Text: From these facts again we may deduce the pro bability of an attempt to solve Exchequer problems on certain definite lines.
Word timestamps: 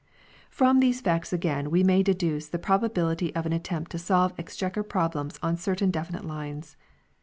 From 0.49 0.79
these 0.79 0.99
facts 0.99 1.31
again 1.31 1.69
we 1.69 1.83
may 1.83 2.01
deduce 2.01 2.47
the 2.47 2.57
pro 2.57 2.79
bability 2.79 3.31
of 3.35 3.45
an 3.45 3.53
attempt 3.53 3.91
to 3.91 3.99
solve 3.99 4.33
Exchequer 4.35 4.81
problems 4.81 5.37
on 5.43 5.57
certain 5.57 5.91
definite 5.91 6.25
lines. 6.25 6.75